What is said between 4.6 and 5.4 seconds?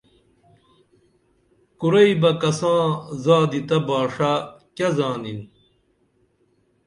کیہ زانِن